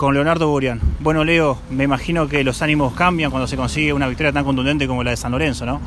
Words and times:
con 0.00 0.14
Leonardo 0.14 0.48
Burian. 0.48 0.80
Bueno, 1.00 1.24
Leo, 1.24 1.58
me 1.68 1.84
imagino 1.84 2.26
que 2.26 2.42
los 2.42 2.62
ánimos 2.62 2.94
cambian 2.94 3.30
cuando 3.30 3.46
se 3.46 3.58
consigue 3.58 3.92
una 3.92 4.08
victoria 4.08 4.32
tan 4.32 4.44
contundente 4.46 4.86
como 4.86 5.04
la 5.04 5.10
de 5.10 5.18
San 5.18 5.30
Lorenzo, 5.30 5.66
¿no? 5.66 5.78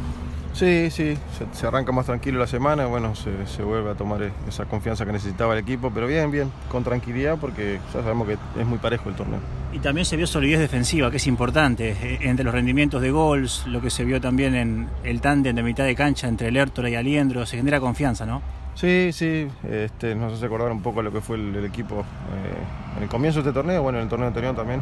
Sí, 0.53 0.91
sí, 0.91 1.17
se, 1.51 1.65
arranca 1.65 1.91
más 1.91 2.05
tranquilo 2.05 2.37
la 2.37 2.45
semana, 2.45 2.85
bueno, 2.85 3.15
se, 3.15 3.63
vuelve 3.63 3.89
a 3.89 3.95
tomar 3.95 4.31
esa 4.47 4.65
confianza 4.65 5.03
que 5.03 5.13
necesitaba 5.13 5.53
el 5.53 5.61
equipo, 5.61 5.89
pero 5.91 6.05
bien, 6.05 6.29
bien, 6.29 6.51
con 6.69 6.83
tranquilidad 6.83 7.39
porque 7.41 7.79
ya 7.91 8.03
sabemos 8.03 8.27
que 8.27 8.37
es 8.61 8.67
muy 8.67 8.77
parejo 8.77 9.09
el 9.09 9.15
torneo. 9.15 9.39
Y 9.73 9.79
también 9.79 10.05
se 10.05 10.15
vio 10.15 10.27
solidez 10.27 10.59
defensiva, 10.59 11.09
que 11.09 11.17
es 11.17 11.25
importante, 11.25 11.97
eh, 11.99 12.19
entre 12.21 12.45
los 12.45 12.53
rendimientos 12.53 13.01
de 13.01 13.09
gols, 13.09 13.65
lo 13.65 13.81
que 13.81 13.89
se 13.89 14.05
vio 14.05 14.21
también 14.21 14.53
en 14.53 14.89
el 15.03 15.21
tándem 15.21 15.55
de 15.55 15.63
mitad 15.63 15.85
de 15.85 15.95
cancha 15.95 16.27
entre 16.27 16.51
Lertora 16.51 16.87
y 16.87 16.93
Aliendro, 16.93 17.47
se 17.47 17.57
genera 17.57 17.79
confianza, 17.79 18.27
¿no? 18.27 18.43
Sí, 18.75 19.11
sí, 19.13 19.47
este, 19.69 20.15
nos 20.15 20.33
hace 20.33 20.45
acordar 20.45 20.71
un 20.71 20.81
poco 20.81 21.01
lo 21.01 21.11
que 21.11 21.21
fue 21.21 21.37
el, 21.37 21.63
equipo 21.63 21.99
eh, 21.99 22.97
en 22.97 23.03
el 23.03 23.09
comienzo 23.09 23.41
de 23.41 23.49
este 23.49 23.53
torneo, 23.53 23.81
bueno, 23.83 23.99
en 23.99 24.03
el 24.03 24.09
torneo 24.09 24.27
anterior 24.27 24.55
también. 24.55 24.81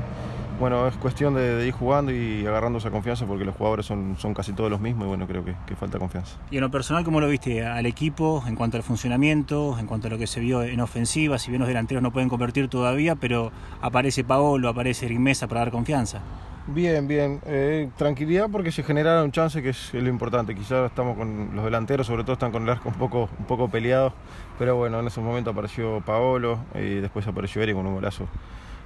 Bueno, 0.60 0.88
es 0.88 0.96
cuestión 0.98 1.34
de, 1.34 1.66
ir 1.66 1.74
jugando 1.74 2.12
y 2.12 2.46
agarrando 2.46 2.78
esa 2.78 2.92
confianza 2.92 3.26
porque 3.26 3.44
los 3.44 3.56
jugadores 3.56 3.86
son, 3.86 4.16
son 4.20 4.36
casi 4.36 4.54
todos 4.54 4.70
los 4.70 4.80
mismos 4.80 5.06
y 5.06 5.08
bueno, 5.08 5.26
creo 5.26 5.44
que, 5.44 5.56
falta 5.76 5.98
confianza. 5.98 6.38
Y 6.52 6.58
en 6.58 6.62
lo 6.62 6.70
personal, 6.70 7.04
¿cómo 7.04 7.20
lo 7.20 7.28
viste 7.28 7.66
al 7.66 7.88
equipo 7.88 8.44
en 8.48 8.56
cuanto 8.56 8.78
al 8.78 8.84
funcionamiento, 8.84 9.78
en 9.80 9.88
cuanto 9.88 10.06
a 10.08 10.12
lo 10.12 10.20
que 10.20 10.28
se 10.28 10.40
vio 10.40 10.62
en 10.62 10.80
ofensiva? 10.80 11.40
Si 11.40 11.50
bien 11.50 11.62
los 11.62 11.68
delanteros 11.68 12.04
no 12.04 12.12
pueden 12.12 12.30
convertir 12.30 12.68
todavía, 12.68 13.16
pero 13.16 13.52
aparece 13.82 14.24
Paolo, 14.24 14.70
aparece 14.70 15.08
Eric 15.08 15.20
Mesa 15.20 15.48
para 15.48 15.62
dar 15.62 15.72
confianza. 15.72 16.22
Bien, 16.68 17.08
bien. 17.08 17.42
Eh, 17.46 17.90
tranquilidad 17.98 18.48
porque 18.52 18.72
se 18.72 18.84
generaron 18.84 19.32
chances, 19.32 19.64
que 19.64 19.70
es 19.70 19.94
lo 19.94 20.10
importante. 20.10 20.54
Quizás 20.56 20.90
estamos 20.90 21.18
con 21.18 21.56
los 21.56 21.66
delanteros, 21.66 22.06
sobre 22.08 22.24
todo 22.24 22.34
están 22.34 22.52
con 22.52 22.64
el 22.64 22.70
arco 22.70 22.90
un 22.90 22.96
poco, 22.96 23.30
un 23.40 23.46
poco 23.46 23.68
peleados. 23.70 24.14
Pero 24.60 24.76
bueno, 24.76 25.00
en 25.00 25.08
ese 25.08 25.22
momento 25.22 25.50
apareció 25.50 26.02
Paolo 26.02 26.60
y 26.76 26.96
después 26.96 27.28
apareció 27.28 27.62
Eric 27.64 27.76
con 27.76 27.88
un 27.88 27.96
golazo 27.96 28.28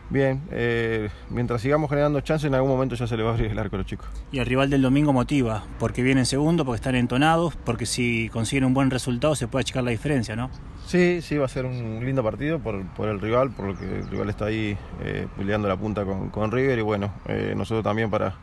bien. 0.10 0.42
Eh, 0.52 1.10
mientras 1.30 1.62
sigamos 1.62 1.90
generando 1.90 2.20
chances, 2.22 2.48
en 2.48 2.56
algún 2.56 2.70
momento 2.70 2.96
ya 2.96 3.08
se 3.08 3.18
le 3.18 3.24
va 3.24 3.32
a 3.32 3.34
abrir 3.34 3.52
el 3.52 3.60
arco 3.60 3.76
a 3.76 3.80
los 3.80 3.88
chicos. 3.88 4.08
Y 4.32 4.40
el 4.40 4.46
rival 4.46 4.70
del 4.70 4.82
domingo 4.82 5.14
motiva, 5.14 5.64
porque 5.80 6.04
viene 6.04 6.26
segundo, 6.26 6.66
porque 6.66 6.78
están 6.78 6.96
entonados, 6.96 7.56
porque 7.56 7.86
si 7.86 8.30
consiguen 8.30 8.66
un 8.66 8.74
buen 8.74 8.92
resultado 8.92 9.36
se 9.36 9.48
puede 9.48 9.62
achicar 9.62 9.84
la 9.84 9.92
diferencia, 9.92 10.36
¿no? 10.36 10.50
Sí, 10.86 11.22
sí, 11.22 11.38
va 11.38 11.46
a 11.46 11.50
ser 11.50 11.66
un 11.66 12.06
lindo 12.06 12.24
partido 12.24 12.60
por, 12.60 12.76
el 12.76 13.20
rival, 13.20 13.52
por 13.52 13.66
lo 13.66 13.78
que 13.78 13.86
el 13.86 14.08
rival 14.08 14.30
está 14.30 14.46
ahí 14.46 14.78
eh, 15.02 15.28
peleando 15.36 15.68
la 15.68 15.78
punta 15.78 16.06
con, 16.06 16.52
River 16.52 16.78
y 16.78 16.84
bueno, 16.84 17.12
eh, 17.28 17.54
nosotros 17.58 17.84
también 17.84 18.12
para 18.12 18.36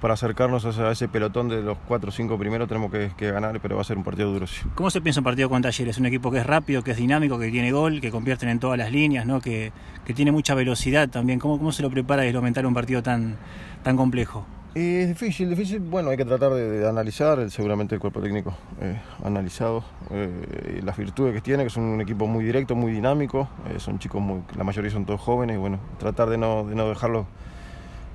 para 0.00 0.14
acercarnos 0.14 0.64
a 0.64 0.90
ese 0.90 1.08
pelotón 1.08 1.48
de 1.48 1.62
los 1.62 1.78
4 1.86 2.08
o 2.08 2.12
5 2.12 2.38
primeros 2.38 2.68
tenemos 2.68 2.90
que, 2.90 3.30
ganar, 3.30 3.60
pero 3.60 3.76
va 3.76 3.82
a 3.82 3.84
ser 3.84 3.96
un 3.96 4.04
partido 4.04 4.32
duro. 4.32 4.46
¿Cómo 4.74 4.90
se 4.90 5.00
piensa 5.00 5.20
un 5.20 5.24
partido 5.24 5.48
con 5.48 5.62
Talleres? 5.62 5.98
Un 5.98 6.06
equipo 6.06 6.30
que 6.30 6.38
es 6.38 6.46
rápido, 6.46 6.82
que 6.82 6.92
es 6.92 6.96
dinámico, 6.96 7.38
que 7.38 7.50
tiene 7.50 7.72
gol, 7.72 8.00
que 8.00 8.10
convierten 8.10 8.48
en 8.48 8.58
todas 8.58 8.78
las 8.78 8.90
líneas, 8.90 9.26
¿no? 9.26 9.40
que, 9.40 9.72
tiene 10.14 10.32
mucha 10.32 10.56
velocidad 10.56 11.08
también. 11.08 11.38
¿Cómo, 11.38 11.56
cómo 11.58 11.70
se 11.70 11.82
lo 11.82 11.90
prepara 11.90 12.26
y 12.26 12.32
lo 12.32 12.42
mental 12.42 12.66
un 12.66 12.74
partido 12.74 13.00
tan, 13.00 13.36
tan 13.84 13.96
complejo? 13.96 14.44
es 14.74 15.08
difícil, 15.08 15.50
difícil. 15.50 15.80
Bueno, 15.80 16.10
hay 16.10 16.16
que 16.16 16.24
tratar 16.24 16.52
de, 16.52 16.88
analizar, 16.88 17.50
seguramente 17.50 17.94
el 17.94 18.00
cuerpo 18.00 18.20
técnico 18.20 18.54
eh, 18.80 19.00
analizado 19.24 19.84
eh, 20.10 20.80
las 20.84 20.96
virtudes 20.96 21.34
que 21.34 21.40
tiene, 21.40 21.64
que 21.64 21.70
son 21.70 21.84
un 21.84 22.00
equipo 22.00 22.26
muy 22.26 22.44
directo, 22.44 22.76
muy 22.76 22.92
dinámico. 22.92 23.48
Eh, 23.68 23.80
son 23.80 23.98
chicos 23.98 24.20
muy, 24.20 24.42
la 24.56 24.64
mayoría 24.64 24.90
son 24.90 25.04
todos 25.04 25.20
jóvenes 25.20 25.56
y 25.56 25.58
bueno, 25.58 25.80
tratar 25.98 26.28
de 26.28 26.38
no, 26.38 26.64
de 26.64 26.74
no 26.74 26.88
dejarlos 26.88 27.26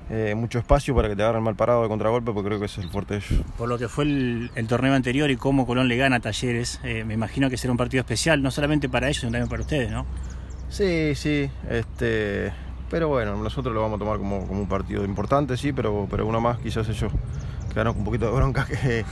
eh, 0.08 0.34
mucho 0.36 0.58
espacio 0.58 0.94
para 0.94 1.08
que 1.08 1.16
te 1.16 1.22
agarren 1.22 1.42
mal 1.42 1.56
parado 1.56 1.82
de 1.82 1.88
contragolpe, 1.88 2.32
porque 2.32 2.48
creo 2.48 2.60
que 2.60 2.66
ese 2.66 2.80
es 2.80 2.86
el 2.86 2.92
fuerte 2.92 3.14
de 3.14 3.20
ellos. 3.20 3.44
Por 3.58 3.68
lo 3.68 3.76
que 3.78 3.88
fue 3.88 4.04
el, 4.04 4.50
torneo 4.68 4.94
anterior 4.94 5.30
y 5.30 5.36
cómo 5.36 5.66
Colón 5.66 5.88
le 5.88 5.96
gana 5.96 6.16
a 6.16 6.20
Talleres, 6.20 6.80
eh, 6.84 7.04
me 7.04 7.14
imagino 7.14 7.50
que 7.50 7.56
será 7.56 7.72
un 7.72 7.76
partido 7.76 8.02
especial, 8.02 8.42
no 8.42 8.50
solamente 8.50 8.88
para 8.88 9.08
ellos, 9.08 9.20
sino 9.20 9.32
también 9.32 9.48
para 9.48 9.62
ustedes, 9.62 9.90
¿no? 9.90 10.06
Sí, 10.68 11.14
sí, 11.14 11.50
este, 11.68 12.52
pero 12.90 13.08
bueno, 13.08 13.36
nosotros 13.36 13.74
lo 13.74 13.82
vamos 13.82 13.96
a 13.96 13.98
tomar 13.98 14.18
como, 14.18 14.46
como 14.46 14.60
un 14.60 14.68
partido 14.68 15.04
importante, 15.04 15.56
sí, 15.56 15.72
pero, 15.72 16.06
pero 16.10 16.26
uno 16.26 16.40
más, 16.40 16.58
quizás 16.58 16.88
ellos 16.88 17.12
quedaron 17.72 17.94
con 17.94 18.00
un 18.00 18.04
poquito 18.04 18.26
de 18.26 18.32
bronca 18.32 18.64
que 18.82 19.04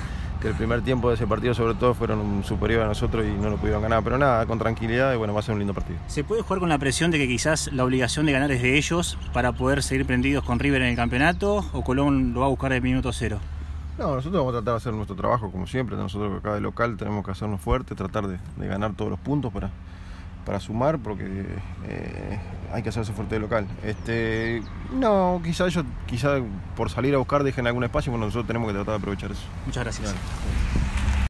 el 0.45 0.55
primer 0.55 0.83
tiempo 0.83 1.09
de 1.09 1.15
ese 1.15 1.27
partido 1.27 1.55
sobre 1.55 1.75
todo 1.75 1.95
fueron 1.95 2.45
superiores 2.45 2.85
a 2.85 2.89
nosotros 2.89 3.25
y 3.25 3.31
no 3.41 3.51
lo 3.51 3.57
pudieron 3.57 3.83
ganar, 3.83 4.03
pero 4.05 4.19
nada, 4.19 4.45
con 4.47 4.59
tranquilidad 4.59 5.13
y 5.15 5.17
bueno, 5.17 5.33
va 5.33 5.41
a 5.41 5.43
ser 5.43 5.55
un 5.55 5.59
lindo 5.59 5.75
partido. 5.75 5.99
¿Se 6.07 6.25
puede 6.25 6.43
jugar 6.43 6.61
con 6.61 6.69
la 6.69 6.79
presión 6.79 7.11
de 7.11 7.19
que 7.19 7.27
quizás 7.27 7.73
la 7.73 7.85
obligación 7.85 8.27
de 8.27 8.33
ganar 8.33 8.51
es 8.53 8.63
de 8.63 8.77
ellos 8.77 9.19
para 9.33 9.53
poder 9.53 9.83
seguir 9.83 10.07
prendidos 10.07 10.45
con 10.45 10.59
River 10.59 10.83
en 10.83 10.89
el 10.89 10.97
campeonato 10.97 11.65
o 11.73 11.83
Colón 11.83 12.35
lo 12.35 12.41
va 12.41 12.47
a 12.47 12.51
buscar 12.51 12.73
de 12.73 12.81
minuto 12.81 13.13
cero? 13.13 13.39
No, 13.99 14.17
nosotros 14.17 14.41
vamos 14.41 14.55
a 14.55 14.59
tratar 14.59 14.75
de 14.75 14.77
hacer 14.79 14.93
nuestro 14.93 15.15
trabajo 15.15 15.53
como 15.53 15.67
siempre, 15.67 15.97
nosotros 15.97 16.39
acá 16.39 16.55
de 16.55 16.61
local 16.61 16.97
tenemos 16.97 17.25
que 17.25 17.31
hacernos 17.31 17.61
fuertes, 17.61 17.97
tratar 17.97 18.27
de, 18.27 18.39
ganar 18.57 18.95
todos 18.95 19.11
los 19.11 19.21
puntos 19.21 19.53
para, 19.53 19.71
para 20.45 20.61
sumar, 20.61 20.99
porque 20.99 21.25
eh, 21.89 22.39
hay 22.73 22.83
que 22.83 22.89
hacerse 22.89 23.13
fuerte 23.13 23.37
de 23.37 23.41
local. 23.41 23.67
Este, 23.85 24.63
no, 24.93 25.41
quizá 25.45 25.67
ellos, 25.67 25.85
quizá 26.07 26.41
por 26.77 26.91
salir 26.91 27.15
a 27.15 27.19
buscar 27.19 27.45
dejen 27.45 27.67
algún 27.67 27.85
espacio, 27.85 28.13
bueno, 28.13 28.27
nosotros 28.27 28.47
tenemos 28.47 28.69
que 28.69 28.75
tratar 28.75 28.95
de 28.95 28.99
aprovechar 28.99 29.33
eso. 29.33 29.43
Muchas 29.67 29.85
gracias. 29.85 30.15